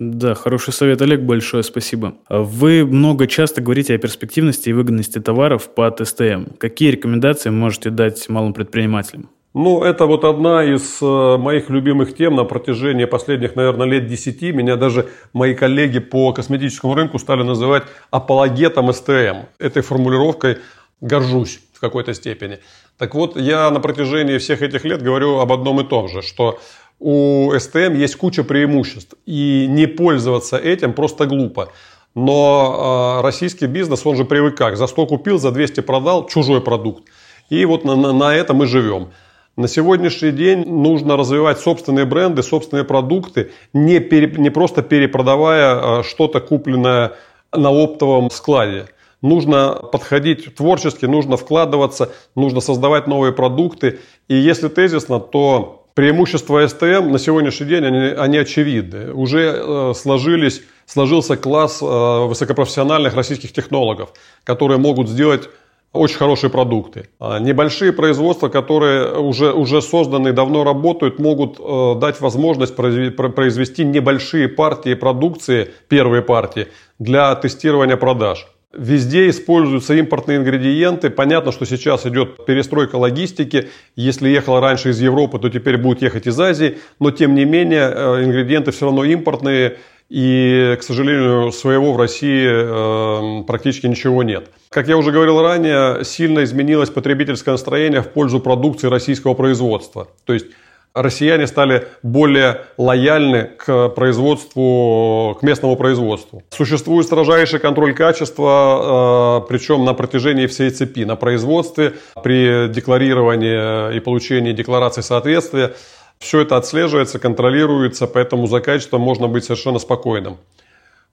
Да, 0.00 0.34
хороший 0.34 0.72
совет, 0.72 1.02
Олег, 1.02 1.20
большое 1.20 1.62
спасибо. 1.62 2.14
Вы 2.30 2.86
много 2.86 3.26
часто 3.26 3.60
говорите 3.60 3.94
о 3.94 3.98
перспективности 3.98 4.70
и 4.70 4.72
выгодности 4.72 5.18
товаров 5.20 5.68
по 5.74 5.90
ТСТМ. 5.90 6.54
Какие 6.56 6.92
рекомендации 6.92 7.50
можете 7.50 7.90
дать 7.90 8.26
малым 8.30 8.54
предпринимателям? 8.54 9.28
Ну, 9.52 9.82
это 9.82 10.06
вот 10.06 10.24
одна 10.24 10.64
из 10.64 11.02
э, 11.02 11.36
моих 11.36 11.68
любимых 11.68 12.16
тем 12.16 12.34
на 12.34 12.44
протяжении 12.44 13.04
последних, 13.04 13.56
наверное, 13.56 13.86
лет 13.86 14.06
10. 14.06 14.40
Меня 14.54 14.76
даже 14.76 15.08
мои 15.34 15.54
коллеги 15.54 15.98
по 15.98 16.32
косметическому 16.32 16.94
рынку 16.94 17.18
стали 17.18 17.42
называть 17.42 17.82
апологетом 18.10 18.90
СТМ. 18.94 19.48
Этой 19.58 19.82
формулировкой 19.82 20.60
горжусь 21.02 21.60
в 21.74 21.80
какой-то 21.80 22.14
степени. 22.14 22.60
Так 22.96 23.14
вот, 23.14 23.36
я 23.36 23.70
на 23.70 23.80
протяжении 23.80 24.38
всех 24.38 24.62
этих 24.62 24.84
лет 24.84 25.02
говорю 25.02 25.40
об 25.40 25.52
одном 25.52 25.80
и 25.80 25.84
том 25.84 26.08
же, 26.08 26.22
что 26.22 26.58
у 27.00 27.50
СТМ 27.58 27.94
есть 27.94 28.16
куча 28.16 28.44
преимуществ, 28.44 29.14
и 29.26 29.66
не 29.68 29.86
пользоваться 29.86 30.58
этим 30.58 30.92
просто 30.92 31.26
глупо. 31.26 31.72
Но 32.14 33.18
э, 33.18 33.24
российский 33.24 33.66
бизнес, 33.66 34.04
он 34.04 34.16
же 34.16 34.24
привык 34.24 34.56
как? 34.56 34.76
За 34.76 34.86
100 34.86 35.06
купил, 35.06 35.38
за 35.38 35.50
200 35.50 35.80
продал 35.80 36.26
чужой 36.26 36.60
продукт. 36.60 37.04
И 37.48 37.64
вот 37.64 37.84
на, 37.84 37.96
на, 37.96 38.12
на 38.12 38.34
этом 38.34 38.58
мы 38.58 38.66
живем. 38.66 39.10
На 39.56 39.68
сегодняшний 39.68 40.30
день 40.30 40.66
нужно 40.66 41.16
развивать 41.16 41.58
собственные 41.58 42.04
бренды, 42.04 42.42
собственные 42.42 42.84
продукты, 42.84 43.50
не, 43.72 43.98
пере, 44.00 44.32
не 44.36 44.50
просто 44.50 44.82
перепродавая 44.82 46.00
э, 46.00 46.02
что-то 46.02 46.40
купленное 46.40 47.12
на 47.52 47.70
оптовом 47.70 48.30
складе. 48.30 48.86
Нужно 49.22 49.74
подходить 49.92 50.54
творчески, 50.54 51.04
нужно 51.04 51.36
вкладываться, 51.36 52.12
нужно 52.34 52.60
создавать 52.60 53.06
новые 53.06 53.32
продукты. 53.32 54.00
И 54.28 54.34
если 54.34 54.68
тезисно, 54.68 55.20
то 55.20 55.79
Преимущества 56.00 56.66
СТМ 56.66 57.12
на 57.12 57.18
сегодняшний 57.18 57.66
день, 57.66 57.84
они, 57.84 57.98
они 57.98 58.38
очевидны. 58.38 59.12
Уже 59.12 59.52
э, 59.54 59.92
сложились, 59.94 60.62
сложился 60.86 61.36
класс 61.36 61.82
э, 61.82 61.84
высокопрофессиональных 62.26 63.14
российских 63.14 63.52
технологов, 63.52 64.14
которые 64.42 64.78
могут 64.78 65.10
сделать 65.10 65.50
очень 65.92 66.16
хорошие 66.16 66.48
продукты. 66.48 67.10
А 67.18 67.38
небольшие 67.38 67.92
производства, 67.92 68.48
которые 68.48 69.18
уже, 69.18 69.52
уже 69.52 69.82
созданы, 69.82 70.32
давно 70.32 70.64
работают, 70.64 71.18
могут 71.18 71.60
э, 71.60 72.00
дать 72.00 72.18
возможность 72.22 72.74
произвести 72.74 73.84
небольшие 73.84 74.48
партии 74.48 74.94
продукции, 74.94 75.68
первые 75.88 76.22
партии, 76.22 76.68
для 76.98 77.34
тестирования 77.34 77.98
продаж. 77.98 78.46
Везде 78.72 79.28
используются 79.28 79.94
импортные 79.94 80.38
ингредиенты. 80.38 81.10
Понятно, 81.10 81.50
что 81.50 81.64
сейчас 81.64 82.06
идет 82.06 82.46
перестройка 82.46 82.96
логистики. 82.96 83.68
Если 83.96 84.28
ехала 84.28 84.60
раньше 84.60 84.90
из 84.90 85.00
Европы, 85.00 85.40
то 85.40 85.48
теперь 85.48 85.76
будет 85.76 86.02
ехать 86.02 86.28
из 86.28 86.38
Азии. 86.38 86.78
Но 87.00 87.10
тем 87.10 87.34
не 87.34 87.44
менее, 87.44 87.90
э, 87.92 88.24
ингредиенты 88.24 88.70
все 88.70 88.86
равно 88.86 89.04
импортные. 89.04 89.78
И, 90.08 90.76
к 90.78 90.82
сожалению, 90.84 91.50
своего 91.50 91.92
в 91.92 91.96
России 91.96 92.48
э, 92.48 93.44
практически 93.44 93.86
ничего 93.86 94.22
нет. 94.22 94.50
Как 94.68 94.86
я 94.86 94.96
уже 94.96 95.10
говорил 95.10 95.42
ранее, 95.42 96.04
сильно 96.04 96.44
изменилось 96.44 96.90
потребительское 96.90 97.54
настроение 97.54 98.02
в 98.02 98.08
пользу 98.10 98.38
продукции 98.38 98.88
российского 98.88 99.34
производства. 99.34 100.08
То 100.26 100.32
есть 100.32 100.46
россияне 100.94 101.46
стали 101.46 101.86
более 102.02 102.62
лояльны 102.76 103.50
к 103.56 103.90
производству, 103.90 105.36
к 105.38 105.42
местному 105.42 105.76
производству. 105.76 106.42
Существует 106.50 107.06
строжайший 107.06 107.60
контроль 107.60 107.94
качества, 107.94 109.42
э, 109.42 109.48
причем 109.48 109.84
на 109.84 109.94
протяжении 109.94 110.46
всей 110.46 110.70
цепи, 110.70 111.04
на 111.04 111.16
производстве, 111.16 111.94
при 112.22 112.68
декларировании 112.68 113.96
и 113.96 114.00
получении 114.00 114.52
декларации 114.52 115.02
соответствия. 115.02 115.74
Все 116.18 116.40
это 116.40 116.56
отслеживается, 116.56 117.18
контролируется, 117.18 118.06
поэтому 118.06 118.46
за 118.46 118.60
качеством 118.60 119.00
можно 119.00 119.28
быть 119.28 119.44
совершенно 119.44 119.78
спокойным. 119.78 120.36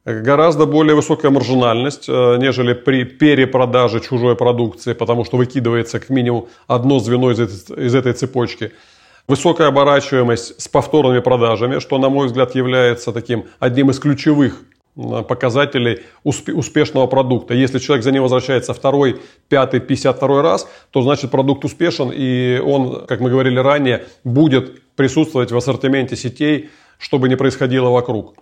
Гораздо 0.03 0.65
более 0.65 0.95
высокая 0.95 1.31
маржинальность, 1.31 2.07
э, 2.09 2.37
нежели 2.39 2.73
при 2.73 3.03
перепродаже 3.03 3.99
чужой 3.99 4.35
продукции, 4.35 4.93
потому 4.93 5.23
что 5.23 5.37
выкидывается 5.37 5.99
как 5.99 6.09
минимум 6.09 6.47
одно 6.65 6.99
звено 6.99 7.29
из 7.31 7.39
этой, 7.39 7.85
из 7.85 7.93
этой 7.93 8.13
цепочки– 8.13 8.71
Высокая 9.27 9.67
оборачиваемость 9.67 10.61
с 10.61 10.69
повторными 10.69 11.19
продажами, 11.19 11.79
что, 11.79 11.97
на 11.97 12.07
мой 12.07 12.27
взгляд, 12.27 12.55
является 12.55 13.11
таким 13.11 13.43
одним 13.59 13.89
из 13.89 13.99
ключевых 13.99 14.63
показателей 14.95 15.99
успешного 16.23 17.07
продукта. 17.07 17.53
Если 17.53 17.79
человек 17.79 18.05
за 18.05 18.11
ним 18.11 18.23
возвращается 18.23 18.73
второй, 18.73 19.19
пятый, 19.49 19.81
пятьдесят 19.81 20.15
второй 20.15 20.41
раз, 20.41 20.65
то 20.91 21.01
значит 21.01 21.29
продукт 21.29 21.65
успешен 21.65 22.09
и 22.09 22.57
он, 22.59 23.05
как 23.05 23.19
мы 23.19 23.29
говорили 23.29 23.59
ранее, 23.59 24.05
будет 24.23 24.81
присутствовать 24.95 25.51
в 25.51 25.57
ассортименте 25.57 26.15
сетей, 26.15 26.69
что 26.97 27.19
бы 27.19 27.27
ни 27.27 27.35
происходило 27.35 27.89
вокруг. 27.89 28.35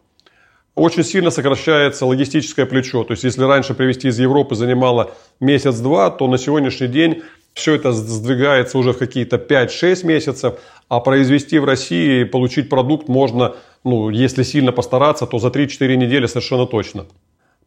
Очень 0.75 1.03
сильно 1.03 1.31
сокращается 1.31 2.05
логистическое 2.05 2.65
плечо. 2.65 3.03
То 3.05 3.13
есть, 3.13 3.23
если 3.23 3.43
раньше 3.43 3.73
привезти 3.73 4.09
из 4.09 4.19
Европы 4.19 4.55
занимало 4.55 5.11
месяц-два, 5.39 6.11
то 6.11 6.27
на 6.27 6.37
сегодняшний 6.37 6.87
день 6.87 7.23
все 7.55 7.75
это 7.75 7.93
сдвигается 7.93 8.77
уже 8.77 8.91
в 8.91 8.97
какие-то 8.97 9.37
5-6 9.37 10.05
месяцев, 10.05 10.55
а 10.89 10.99
произвести 10.99 11.57
в 11.57 11.65
России 11.65 12.21
и 12.21 12.25
получить 12.25 12.69
продукт 12.69 13.07
можно, 13.07 13.55
ну, 13.83 14.09
если 14.09 14.43
сильно 14.43 14.71
постараться, 14.71 15.25
то 15.25 15.39
за 15.39 15.47
3-4 15.47 15.95
недели 15.95 16.27
совершенно 16.27 16.67
точно. 16.67 17.05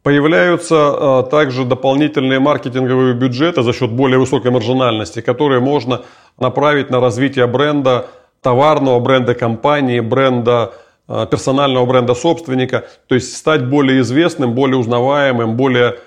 Появляются 0.03 0.75
э, 0.75 1.29
также 1.29 1.65
дополнительные 1.65 2.39
маркетинговые 2.39 3.15
бюджеты 3.15 3.63
за 3.63 3.73
счет 3.73 3.91
более 3.91 4.19
высокой 4.19 4.51
маржинальности, 4.51 5.21
которые 5.21 5.59
можно 5.59 6.03
направить 6.39 6.89
на 6.89 6.99
развитие 7.01 7.47
бренда, 7.47 8.07
товарного 8.41 8.99
бренда 8.99 9.33
компании, 9.33 9.99
бренда 9.99 10.71
э, 11.07 11.25
персонального 11.29 11.85
бренда 11.85 12.13
собственника, 12.13 12.85
то 13.07 13.15
есть 13.15 13.35
стать 13.35 13.67
более 13.67 14.01
известным, 14.01 14.53
более 14.53 14.77
узнаваемым, 14.77 15.57
более 15.57 15.97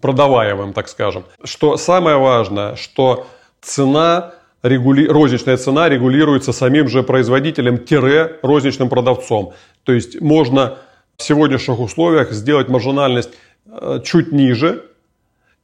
продаваемым, 0.00 0.72
так 0.72 0.88
скажем. 0.88 1.24
Что 1.44 1.76
самое 1.76 2.16
важное, 2.16 2.76
что 2.76 3.26
цена, 3.60 4.34
регули... 4.62 5.06
розничная 5.06 5.56
цена 5.56 5.88
регулируется 5.88 6.52
самим 6.52 6.88
же 6.88 7.02
производителем-розничным 7.02 8.88
продавцом. 8.88 9.52
То 9.84 9.92
есть 9.92 10.20
можно 10.20 10.78
в 11.16 11.22
сегодняшних 11.22 11.80
условиях 11.80 12.32
сделать 12.32 12.68
маржинальность 12.68 13.30
э, 13.66 14.00
чуть 14.04 14.32
ниже 14.32 14.84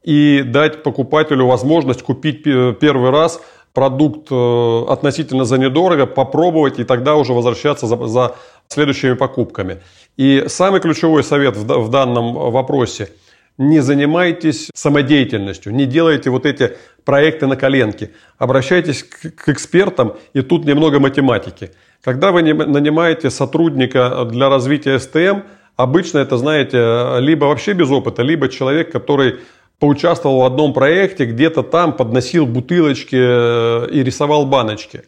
и 0.02 0.42
дать 0.42 0.82
покупателю 0.82 1.46
возможность 1.46 2.02
купить 2.02 2.44
первый 2.44 3.10
раз 3.10 3.40
продукт 3.74 4.28
э, 4.30 4.84
относительно 4.88 5.44
за 5.44 5.58
недорого, 5.58 6.06
попробовать 6.06 6.78
и 6.78 6.84
тогда 6.84 7.16
уже 7.16 7.34
возвращаться 7.34 7.86
за, 7.86 8.06
за 8.06 8.34
следующими 8.68 9.14
покупками. 9.14 9.82
И 10.16 10.44
самый 10.48 10.80
ключевой 10.80 11.22
совет 11.22 11.56
в, 11.56 11.66
в 11.66 11.90
данном 11.90 12.32
вопросе– 12.32 13.10
не 13.58 13.80
занимайтесь 13.80 14.70
самодеятельностью, 14.74 15.74
не 15.74 15.86
делайте 15.86 16.30
вот 16.30 16.44
эти 16.46 16.76
проекты 17.04 17.46
на 17.46 17.56
коленке. 17.56 18.10
Обращайтесь 18.38 19.02
к, 19.02 19.30
к 19.30 19.48
экспертам, 19.48 20.16
и 20.34 20.42
тут 20.42 20.64
немного 20.64 21.00
математики. 21.00 21.70
Когда 22.02 22.32
вы 22.32 22.42
нанимаете 22.42 23.30
сотрудника 23.30 24.24
для 24.30 24.48
развития 24.48 24.98
СТМ, 24.98 25.40
обычно 25.76 26.18
это, 26.18 26.36
знаете, 26.36 27.18
либо 27.20 27.46
вообще 27.46 27.72
без 27.72 27.90
опыта, 27.90 28.22
либо 28.22 28.48
человек, 28.48 28.92
который 28.92 29.36
поучаствовал 29.78 30.40
в 30.40 30.44
одном 30.44 30.72
проекте, 30.72 31.24
где-то 31.24 31.62
там 31.62 31.92
подносил 31.92 32.46
бутылочки 32.46 33.16
э, 33.18 33.88
и 33.90 34.02
рисовал 34.02 34.46
баночки. 34.46 35.02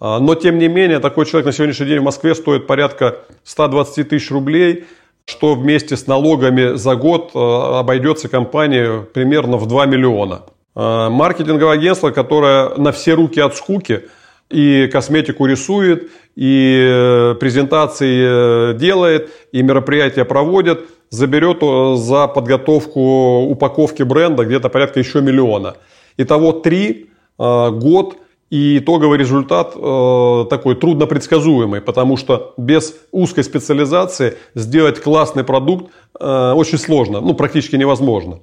А, 0.00 0.18
но, 0.18 0.34
тем 0.34 0.58
не 0.58 0.66
менее, 0.66 0.98
такой 0.98 1.24
человек 1.24 1.46
на 1.46 1.52
сегодняшний 1.52 1.86
день 1.86 2.00
в 2.00 2.04
Москве 2.04 2.34
стоит 2.34 2.66
порядка 2.66 3.18
120 3.44 4.08
тысяч 4.08 4.30
рублей– 4.30 4.84
что 5.26 5.54
вместе 5.54 5.96
с 5.96 6.06
налогами 6.06 6.76
за 6.76 6.96
год 6.96 7.30
э, 7.34 7.38
обойдется 7.38 8.28
компании 8.28 9.04
примерно 9.12 9.56
в 9.56 9.66
2 9.66 9.86
миллиона. 9.86 10.42
Э, 10.74 11.08
маркетинговое 11.08 11.74
агентство, 11.74 12.10
которое 12.10 12.74
на 12.76 12.92
все 12.92 13.14
руки 13.14 13.40
от 13.40 13.56
скуки 13.56 14.02
и 14.50 14.88
косметику 14.92 15.46
рисует, 15.46 16.10
и 16.34 16.86
э, 16.90 17.34
презентации 17.38 18.76
делает, 18.76 19.30
и 19.52 19.62
мероприятия 19.62 20.24
проводит, 20.24 20.80
заберет 21.10 21.60
за 21.98 22.26
подготовку 22.26 23.42
упаковки 23.42 24.02
бренда 24.02 24.44
где-то 24.44 24.68
порядка 24.68 24.98
еще 24.98 25.20
миллиона. 25.20 25.76
Итого 26.16 26.52
три 26.52 27.10
год 27.38 28.16
и 28.52 28.76
итоговый 28.76 29.16
результат 29.16 29.72
э, 29.74 30.44
такой 30.50 30.74
труднопредсказуемый, 30.74 31.80
потому 31.80 32.18
что 32.18 32.52
без 32.58 32.94
узкой 33.10 33.44
специализации 33.44 34.36
сделать 34.54 35.00
классный 35.00 35.42
продукт 35.42 35.90
э, 36.20 36.52
очень 36.52 36.76
сложно, 36.76 37.22
ну 37.22 37.32
практически 37.32 37.76
невозможно. 37.76 38.40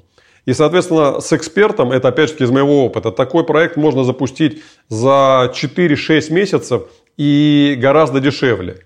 И, 0.47 0.53
соответственно, 0.53 1.21
с 1.21 1.31
экспертом, 1.31 1.91
это 1.91 2.07
опять 2.07 2.31
же 2.31 2.43
из 2.43 2.49
моего 2.49 2.85
опыта, 2.85 3.11
такой 3.11 3.43
проект 3.43 3.77
можно 3.77 4.03
запустить 4.03 4.63
за 4.87 5.53
4-6 5.53 6.33
месяцев 6.33 6.81
и 7.15 7.77
гораздо 7.79 8.19
дешевле. 8.19 8.79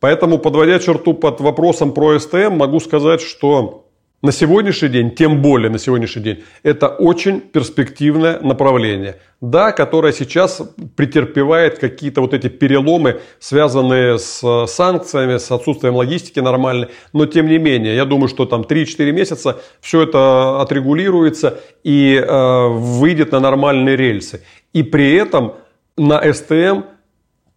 Поэтому, 0.00 0.36
подводя 0.36 0.78
черту 0.80 1.14
под 1.14 1.40
вопросом 1.40 1.92
про 1.92 2.18
СТМ, 2.18 2.52
могу 2.52 2.78
сказать, 2.80 3.22
что 3.22 3.87
на 4.20 4.32
сегодняшний 4.32 4.88
день, 4.88 5.14
тем 5.14 5.42
более 5.42 5.70
на 5.70 5.78
сегодняшний 5.78 6.22
день, 6.22 6.44
это 6.64 6.88
очень 6.88 7.40
перспективное 7.40 8.40
направление. 8.40 9.16
Да, 9.40 9.70
которое 9.70 10.12
сейчас 10.12 10.60
претерпевает 10.96 11.78
какие-то 11.78 12.20
вот 12.20 12.34
эти 12.34 12.48
переломы, 12.48 13.20
связанные 13.38 14.18
с 14.18 14.66
санкциями, 14.66 15.38
с 15.38 15.52
отсутствием 15.52 15.94
логистики 15.94 16.40
нормальной. 16.40 16.88
Но 17.12 17.26
тем 17.26 17.46
не 17.46 17.58
менее, 17.58 17.94
я 17.94 18.04
думаю, 18.04 18.28
что 18.28 18.46
там 18.46 18.62
3-4 18.62 19.12
месяца 19.12 19.60
все 19.80 20.02
это 20.02 20.60
отрегулируется 20.60 21.60
и 21.84 22.16
э, 22.16 22.68
выйдет 22.68 23.30
на 23.30 23.38
нормальные 23.38 23.96
рельсы. 23.96 24.42
И 24.72 24.82
при 24.82 25.14
этом 25.14 25.54
на 25.96 26.20
СТМ 26.32 26.82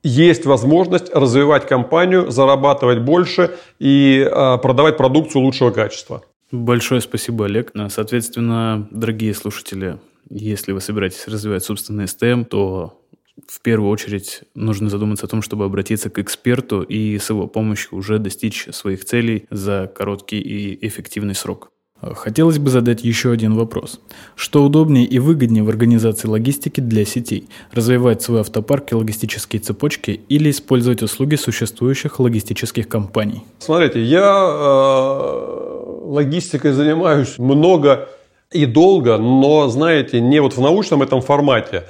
есть 0.03 0.45
возможность 0.45 1.11
развивать 1.11 1.67
компанию, 1.67 2.29
зарабатывать 2.29 2.99
больше 2.99 3.57
и 3.79 4.23
э, 4.23 4.57
продавать 4.59 4.97
продукцию 4.97 5.41
лучшего 5.41 5.71
качества. 5.71 6.21
Большое 6.51 7.01
спасибо, 7.01 7.45
Олег. 7.45 7.71
Ну, 7.73 7.89
соответственно, 7.89 8.87
дорогие 8.91 9.33
слушатели, 9.33 9.99
если 10.29 10.73
вы 10.73 10.81
собираетесь 10.81 11.27
развивать 11.27 11.63
собственный 11.63 12.05
STM, 12.05 12.45
то 12.45 13.01
в 13.47 13.61
первую 13.61 13.89
очередь 13.89 14.41
нужно 14.55 14.89
задуматься 14.89 15.25
о 15.25 15.29
том, 15.29 15.41
чтобы 15.41 15.65
обратиться 15.65 16.09
к 16.09 16.19
эксперту 16.19 16.81
и 16.81 17.17
с 17.17 17.29
его 17.29 17.47
помощью 17.47 17.97
уже 17.97 18.19
достичь 18.19 18.67
своих 18.71 19.05
целей 19.05 19.45
за 19.49 19.91
короткий 19.93 20.39
и 20.39 20.85
эффективный 20.85 21.35
срок. 21.35 21.71
Хотелось 22.01 22.57
бы 22.57 22.71
задать 22.71 23.03
еще 23.03 23.31
один 23.31 23.53
вопрос. 23.53 23.99
Что 24.35 24.63
удобнее 24.63 25.05
и 25.05 25.19
выгоднее 25.19 25.63
в 25.63 25.69
организации 25.69 26.27
логистики 26.27 26.79
для 26.79 27.05
сетей? 27.05 27.47
Развивать 27.71 28.23
свой 28.23 28.39
автопарк 28.39 28.91
и 28.91 28.95
логистические 28.95 29.61
цепочки 29.61 30.21
или 30.27 30.49
использовать 30.49 31.03
услуги 31.03 31.35
существующих 31.35 32.19
логистических 32.19 32.87
компаний? 32.87 33.43
Смотрите, 33.59 34.03
я 34.03 34.49
э, 34.51 35.80
логистикой 36.01 36.71
занимаюсь 36.71 37.37
много 37.37 38.09
и 38.51 38.65
долго, 38.65 39.17
но, 39.17 39.67
знаете, 39.67 40.19
не 40.19 40.41
вот 40.41 40.53
в 40.53 40.61
научном 40.61 41.01
этом 41.01 41.21
формате, 41.21 41.85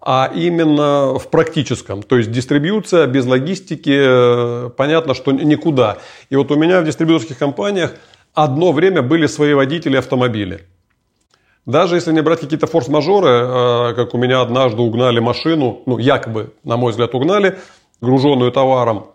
а 0.00 0.30
именно 0.34 1.18
в 1.18 1.28
практическом. 1.28 2.02
То 2.02 2.18
есть 2.18 2.30
дистрибьюция 2.30 3.06
без 3.06 3.26
логистики, 3.26 4.66
э, 4.66 4.70
понятно, 4.76 5.14
что 5.14 5.32
никуда. 5.32 5.98
И 6.30 6.36
вот 6.36 6.50
у 6.50 6.56
меня 6.56 6.80
в 6.80 6.84
дистрибьюторских 6.84 7.38
компаниях 7.38 7.94
одно 8.34 8.72
время 8.72 9.02
были 9.02 9.26
свои 9.26 9.54
водители 9.54 9.96
автомобиля. 9.96 10.60
Даже 11.66 11.94
если 11.94 12.12
не 12.12 12.20
брать 12.20 12.40
какие-то 12.40 12.66
форс-мажоры, 12.66 13.28
э, 13.28 13.94
как 13.94 14.14
у 14.14 14.18
меня 14.18 14.42
однажды 14.42 14.82
угнали 14.82 15.20
машину, 15.20 15.80
ну, 15.86 15.98
якобы, 15.98 16.52
на 16.62 16.76
мой 16.76 16.90
взгляд, 16.90 17.14
угнали, 17.14 17.58
груженную 18.02 18.52
товаром, 18.52 19.06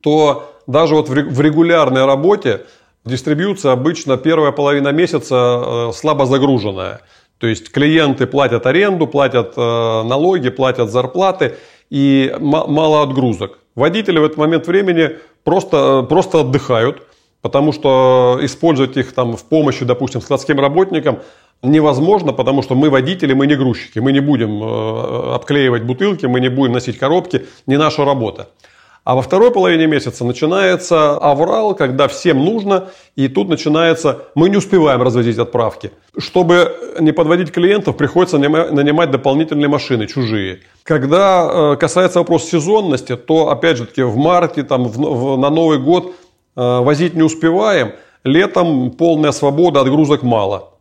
то 0.00 0.52
даже 0.68 0.94
вот 0.94 1.08
в 1.08 1.40
регулярной 1.40 2.06
работе 2.06 2.62
Дистрибьюция 3.04 3.72
обычно 3.72 4.16
первая 4.16 4.52
половина 4.52 4.88
месяца 4.92 5.88
э, 5.88 5.92
слабо 5.92 6.24
загруженная. 6.24 7.00
То 7.38 7.48
есть 7.48 7.72
клиенты 7.72 8.28
платят 8.28 8.64
аренду, 8.66 9.08
платят 9.08 9.54
э, 9.56 10.02
налоги, 10.04 10.50
платят 10.50 10.88
зарплаты 10.90 11.56
и 11.90 12.32
мало 12.38 13.02
отгрузок. 13.02 13.58
Водители 13.74 14.20
в 14.20 14.24
этот 14.24 14.38
момент 14.38 14.68
времени 14.68 15.16
просто, 15.42 16.02
э, 16.04 16.08
просто 16.08 16.42
отдыхают, 16.42 17.02
потому 17.40 17.72
что 17.72 18.38
использовать 18.40 18.96
их 18.96 19.12
там 19.14 19.36
в 19.36 19.44
помощи, 19.46 19.84
допустим, 19.84 20.20
складским 20.20 20.60
работникам 20.60 21.18
невозможно, 21.60 22.32
потому 22.32 22.62
что 22.62 22.76
мы 22.76 22.88
водители, 22.88 23.32
мы 23.34 23.48
не 23.48 23.56
грузчики, 23.56 23.98
мы 23.98 24.12
не 24.12 24.20
будем 24.20 24.62
обклеивать 24.62 25.82
бутылки, 25.82 26.26
мы 26.26 26.40
не 26.40 26.50
будем 26.50 26.72
носить 26.72 26.98
коробки, 26.98 27.46
не 27.66 27.76
наша 27.76 28.04
работа. 28.04 28.48
А 29.04 29.16
во 29.16 29.22
второй 29.22 29.50
половине 29.50 29.88
месяца 29.88 30.24
начинается 30.24 31.16
аврал, 31.16 31.74
когда 31.74 32.06
всем 32.06 32.44
нужно, 32.44 32.90
и 33.16 33.26
тут 33.26 33.48
начинается, 33.48 34.26
мы 34.36 34.48
не 34.48 34.56
успеваем 34.56 35.02
развозить 35.02 35.38
отправки. 35.38 35.90
Чтобы 36.16 36.76
не 37.00 37.10
подводить 37.10 37.50
клиентов, 37.50 37.96
приходится 37.96 38.38
нанимать 38.38 39.10
дополнительные 39.10 39.68
машины, 39.68 40.06
чужие. 40.06 40.60
Когда 40.84 41.72
э, 41.72 41.76
касается 41.76 42.20
вопроса 42.20 42.46
сезонности, 42.46 43.16
то, 43.16 43.48
опять 43.50 43.78
же 43.78 43.86
таки, 43.86 44.02
в 44.02 44.16
марте, 44.16 44.62
там, 44.62 44.84
в, 44.84 44.96
в, 44.96 45.36
на 45.36 45.50
Новый 45.50 45.78
год 45.78 46.14
э, 46.54 46.78
возить 46.80 47.14
не 47.14 47.22
успеваем, 47.22 47.94
летом 48.22 48.92
полная 48.92 49.32
свобода, 49.32 49.80
отгрузок 49.80 50.22
мало. 50.22 50.74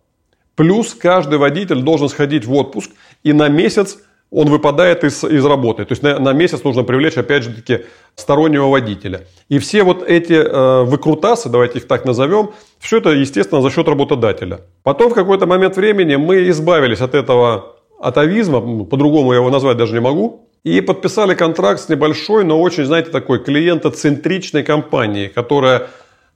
Плюс 0.56 0.94
каждый 0.94 1.40
водитель 1.40 1.82
должен 1.82 2.08
сходить 2.08 2.46
в 2.46 2.54
отпуск 2.54 2.92
и 3.24 3.34
на 3.34 3.50
месяц 3.50 3.98
он 4.32 4.50
выпадает 4.50 5.04
из, 5.04 5.24
из 5.26 5.46
работы. 5.46 5.84
То 5.84 5.92
есть 5.92 6.04
на, 6.04 6.18
на 6.18 6.32
месяц 6.32 6.64
нужно 6.64 6.84
привлечь, 6.84 7.18
опять 7.18 7.44
же 7.44 7.54
таки, 7.54 7.86
стороннего 8.16 8.68
водителя. 8.68 9.28
И 9.50 9.60
все 9.60 9.84
вот 9.84 10.04
эти 10.04 10.34
э, 10.34 10.84
выкрутасы, 10.84 11.50
давайте 11.50 11.80
их 11.80 11.88
так 11.88 12.06
назовем, 12.06 12.52
все 12.80 12.98
это, 12.98 13.10
естественно, 13.10 13.62
за 13.62 13.70
счет 13.70 13.88
работодателя. 13.90 14.62
Потом 14.84 15.12
в 15.12 15.14
какой-то 15.14 15.46
момент 15.46 15.76
времени 15.76 16.16
мы 16.16 16.48
избавились 16.50 17.02
от 17.02 17.14
этого 17.14 17.76
атовизма, 18.00 18.86
по-другому 18.86 19.34
я 19.34 19.40
его 19.40 19.50
назвать 19.50 19.78
даже 19.78 19.94
не 19.94 20.00
могу, 20.00 20.48
и 20.64 20.80
подписали 20.80 21.36
контракт 21.36 21.82
с 21.82 21.90
небольшой, 21.90 22.46
но 22.46 22.62
очень, 22.62 22.86
знаете, 22.86 23.12
такой 23.12 23.44
клиентоцентричной 23.44 24.64
компанией, 24.64 25.28
которая 25.28 25.88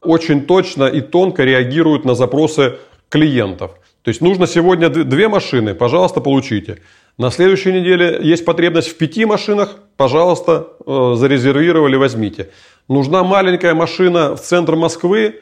очень 0.01 0.45
точно 0.45 0.83
и 0.85 0.99
тонко 1.01 1.43
реагирует 1.43 2.05
на 2.05 2.13
запросы 2.13 2.75
клиентов. 3.09 3.71
То 4.01 4.09
есть 4.09 4.21
нужно 4.21 4.47
сегодня 4.47 4.89
две 4.89 5.27
машины, 5.29 5.73
пожалуйста, 5.73 6.21
получите. 6.21 6.79
На 7.17 7.31
следующей 7.31 7.71
неделе 7.71 8.19
есть 8.21 8.43
потребность 8.43 8.89
в 8.89 8.97
пяти 8.97 9.23
машинах, 9.25 9.77
пожалуйста, 9.95 10.67
э, 10.85 11.13
зарезервировали, 11.15 11.95
возьмите. 11.95 12.49
Нужна 12.89 13.23
маленькая 13.23 13.73
машина 13.73 14.35
в 14.35 14.41
центр 14.41 14.75
Москвы, 14.75 15.39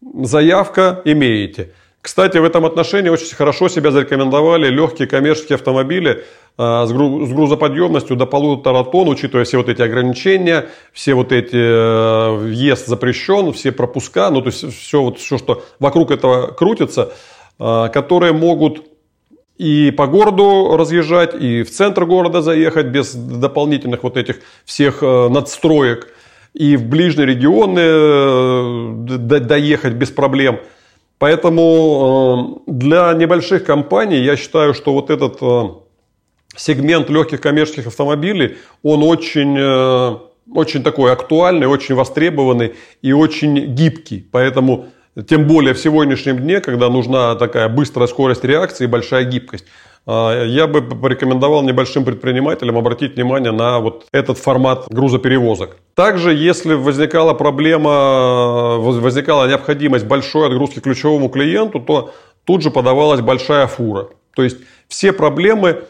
заявка 0.00 1.02
имеете. 1.04 1.74
Кстати, 2.00 2.38
в 2.38 2.44
этом 2.44 2.64
отношении 2.64 3.10
очень 3.10 3.34
хорошо 3.36 3.68
себя 3.68 3.90
зарекомендовали 3.90 4.68
легкие 4.68 5.06
коммерческие 5.06 5.56
автомобили 5.56 6.24
э, 6.56 6.84
с 6.86 6.90
грузоподъемностью 6.90 8.16
до 8.16 8.24
полутора 8.24 8.82
тонн, 8.84 9.08
учитывая 9.08 9.44
все 9.44 9.58
вот 9.58 9.68
эти 9.68 9.82
ограничения, 9.82 10.70
все 10.94 11.12
вот 11.12 11.30
эти 11.30 11.56
э, 11.56 12.36
въезд 12.36 12.86
запрещен, 12.86 13.52
все 13.52 13.70
пропуска, 13.70 14.30
ну 14.30 14.40
то 14.40 14.46
есть 14.46 14.74
все, 14.74 15.02
вот, 15.02 15.18
все 15.18 15.36
что 15.36 15.62
вокруг 15.78 16.10
этого 16.10 16.52
крутится, 16.52 17.12
которые 17.58 18.32
могут 18.32 18.95
и 19.58 19.90
по 19.90 20.06
городу 20.06 20.76
разъезжать, 20.76 21.34
и 21.34 21.62
в 21.62 21.70
центр 21.70 22.04
города 22.04 22.42
заехать 22.42 22.86
без 22.86 23.14
дополнительных 23.14 24.02
вот 24.02 24.16
этих 24.16 24.40
всех 24.64 25.02
э, 25.02 25.28
надстроек, 25.28 26.12
и 26.52 26.76
в 26.76 26.84
ближние 26.84 27.26
регионы 27.26 27.80
э, 27.80 29.38
доехать 29.40 29.94
без 29.94 30.10
проблем. 30.10 30.60
Поэтому 31.18 32.62
э, 32.66 32.70
для 32.70 33.12
небольших 33.14 33.64
компаний 33.64 34.18
я 34.18 34.36
считаю, 34.36 34.74
что 34.74 34.92
вот 34.92 35.10
этот 35.10 35.40
сегмент 36.56 37.10
легких 37.10 37.40
коммерческих 37.40 37.86
автомобилей, 37.86 38.56
он 38.82 39.02
очень, 39.02 39.58
очень 40.54 40.82
такой 40.82 41.12
актуальный, 41.12 41.66
очень 41.66 41.94
востребованный 41.94 42.74
и 43.02 43.12
очень 43.12 43.74
гибкий. 43.74 44.26
Поэтому 44.30 44.86
тем 45.22 45.46
более 45.46 45.74
в 45.74 45.78
сегодняшнем 45.78 46.38
дне, 46.38 46.60
когда 46.60 46.88
нужна 46.90 47.34
такая 47.36 47.68
быстрая 47.68 48.06
скорость 48.06 48.44
реакции 48.44 48.84
и 48.84 48.86
большая 48.86 49.24
гибкость. 49.24 49.64
А, 50.06 50.44
я 50.44 50.66
бы 50.66 50.82
порекомендовал 50.82 51.62
небольшим 51.62 52.04
предпринимателям 52.04 52.76
обратить 52.76 53.16
внимание 53.16 53.52
на 53.52 53.80
вот 53.80 54.06
этот 54.12 54.38
формат 54.38 54.86
грузоперевозок. 54.88 55.76
Также, 55.94 56.34
если 56.34 56.74
возникала 56.74 57.34
проблема, 57.34 58.76
возникала 58.78 59.48
необходимость 59.48 60.04
большой 60.04 60.48
отгрузки 60.48 60.80
ключевому 60.80 61.28
клиенту, 61.28 61.80
то 61.80 62.12
тут 62.44 62.62
же 62.62 62.70
подавалась 62.70 63.20
большая 63.20 63.66
фура. 63.66 64.08
То 64.34 64.42
есть 64.42 64.58
все 64.88 65.12
проблемы 65.12 65.84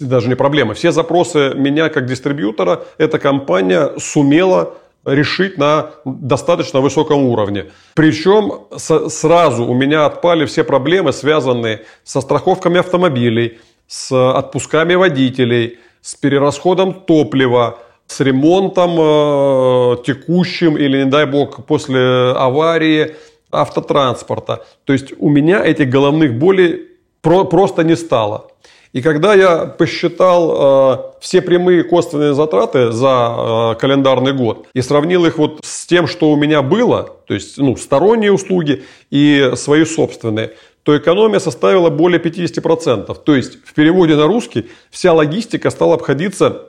даже 0.00 0.28
не 0.28 0.34
проблемы, 0.34 0.74
все 0.74 0.90
запросы 0.90 1.52
меня 1.54 1.88
как 1.88 2.06
дистрибьютора 2.06 2.84
эта 2.98 3.20
компания 3.20 3.92
сумела 3.98 4.74
решить 5.04 5.58
на 5.58 5.90
достаточно 6.04 6.80
высоком 6.80 7.24
уровне. 7.24 7.66
Причем 7.94 8.52
сразу 8.76 9.64
у 9.66 9.74
меня 9.74 10.06
отпали 10.06 10.46
все 10.46 10.64
проблемы, 10.64 11.12
связанные 11.12 11.84
со 12.04 12.20
страховками 12.20 12.78
автомобилей, 12.78 13.58
с 13.86 14.12
отпусками 14.12 14.94
водителей, 14.94 15.78
с 16.00 16.14
перерасходом 16.14 16.94
топлива, 16.94 17.78
с 18.06 18.20
ремонтом 18.20 18.96
э, 18.98 19.96
текущим 20.04 20.76
или, 20.76 21.04
не 21.04 21.10
дай 21.10 21.26
бог, 21.26 21.66
после 21.66 22.32
аварии 22.32 23.16
автотранспорта. 23.50 24.64
То 24.84 24.92
есть 24.92 25.12
у 25.18 25.28
меня 25.28 25.64
этих 25.64 25.90
головных 25.90 26.38
болей 26.38 26.88
про 27.20 27.44
просто 27.44 27.84
не 27.84 27.96
стало. 27.96 28.51
И 28.92 29.00
когда 29.00 29.34
я 29.34 29.64
посчитал 29.66 30.92
э, 30.92 30.98
все 31.20 31.40
прямые 31.40 31.82
косвенные 31.82 32.34
затраты 32.34 32.92
за 32.92 33.72
э, 33.74 33.80
календарный 33.80 34.34
год 34.34 34.66
и 34.74 34.82
сравнил 34.82 35.24
их 35.24 35.38
вот 35.38 35.60
с 35.64 35.86
тем, 35.86 36.06
что 36.06 36.30
у 36.30 36.36
меня 36.36 36.60
было, 36.60 37.08
то 37.26 37.32
есть 37.32 37.56
ну, 37.56 37.76
сторонние 37.76 38.32
услуги 38.32 38.84
и 39.10 39.52
свои 39.54 39.86
собственные, 39.86 40.52
то 40.82 40.96
экономия 40.96 41.38
составила 41.38 41.88
более 41.88 42.20
50%. 42.20 43.16
То 43.24 43.34
есть 43.34 43.64
в 43.64 43.72
переводе 43.72 44.16
на 44.16 44.26
русский 44.26 44.68
вся 44.90 45.14
логистика 45.14 45.70
стала 45.70 45.94
обходиться 45.94 46.66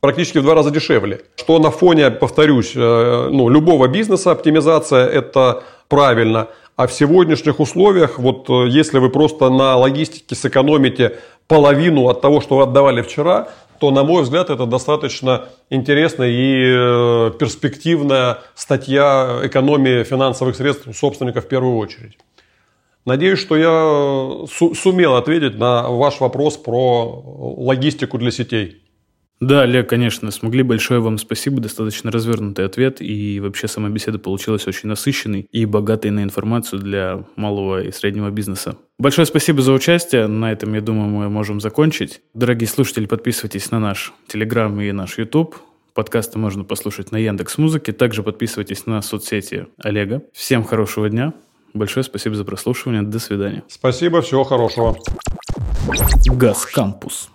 практически 0.00 0.36
в 0.36 0.42
два 0.42 0.54
раза 0.54 0.70
дешевле. 0.70 1.22
Что 1.36 1.58
на 1.58 1.70
фоне, 1.70 2.10
повторюсь, 2.10 2.72
э, 2.74 3.28
ну, 3.32 3.48
любого 3.48 3.88
бизнеса 3.88 4.32
оптимизация– 4.32 5.06
это 5.08 5.62
правильно. 5.88 6.48
А 6.76 6.88
в 6.88 6.92
сегодняшних 6.92 7.60
условиях, 7.60 8.18
вот 8.18 8.50
э, 8.50 8.68
если 8.68 8.98
вы 8.98 9.08
просто 9.08 9.48
на 9.48 9.76
логистике 9.76 10.34
сэкономите 10.34 11.18
половину 11.46 12.08
от 12.08 12.20
того, 12.20 12.40
что 12.40 12.56
вы 12.56 12.64
отдавали 12.64 13.00
вчера, 13.02 13.48
то, 13.78 13.92
на 13.92 14.02
мой 14.02 14.22
взгляд, 14.22 14.50
это 14.50 14.66
достаточно 14.66 15.48
интересная 15.70 16.30
и 16.30 16.74
э, 16.74 17.30
перспективная 17.38 18.38
статья 18.56 19.40
экономии 19.44 20.02
финансовых 20.02 20.56
средств 20.56 20.88
собственника 20.96 21.40
в 21.40 21.46
первую 21.46 21.76
очередь. 21.76 22.18
Надеюсь, 23.04 23.38
что 23.38 23.56
я 23.56 24.46
сумел 24.48 25.14
ответить 25.14 25.58
на 25.58 25.88
ваш 25.88 26.20
вопрос 26.20 26.56
про 26.56 27.22
логистику 27.56 28.18
для 28.18 28.32
сетей. 28.32 28.83
Да, 29.40 29.62
Олег, 29.62 29.88
конечно, 29.88 30.30
смогли. 30.30 30.62
Большое 30.62 31.00
вам 31.00 31.18
спасибо. 31.18 31.60
Достаточно 31.60 32.10
развернутый 32.10 32.64
ответ. 32.64 32.98
И 33.00 33.40
вообще 33.40 33.68
сама 33.68 33.88
беседа 33.88 34.18
получилась 34.18 34.66
очень 34.66 34.88
насыщенной 34.88 35.46
и 35.50 35.64
богатой 35.66 36.10
на 36.10 36.22
информацию 36.22 36.80
для 36.80 37.24
малого 37.36 37.82
и 37.82 37.92
среднего 37.92 38.30
бизнеса. 38.30 38.76
Большое 38.98 39.26
спасибо 39.26 39.60
за 39.60 39.72
участие. 39.72 40.28
На 40.28 40.52
этом, 40.52 40.72
я 40.74 40.80
думаю, 40.80 41.08
мы 41.08 41.28
можем 41.28 41.60
закончить. 41.60 42.20
Дорогие 42.32 42.68
слушатели, 42.68 43.06
подписывайтесь 43.06 43.70
на 43.70 43.80
наш 43.80 44.12
Телеграм 44.28 44.80
и 44.80 44.92
наш 44.92 45.18
YouTube. 45.18 45.56
Подкасты 45.94 46.38
можно 46.38 46.64
послушать 46.64 47.12
на 47.12 47.16
Яндекс 47.18 47.58
Музыке. 47.58 47.92
Также 47.92 48.22
подписывайтесь 48.22 48.86
на 48.86 49.02
соцсети 49.02 49.66
Олега. 49.78 50.22
Всем 50.32 50.64
хорошего 50.64 51.08
дня. 51.10 51.34
Большое 51.72 52.04
спасибо 52.04 52.36
за 52.36 52.44
прослушивание. 52.44 53.02
До 53.02 53.18
свидания. 53.18 53.64
Спасибо, 53.68 54.22
всего 54.22 54.44
хорошего. 54.44 54.96
Газ 56.26 56.66
Кампус. 56.66 57.30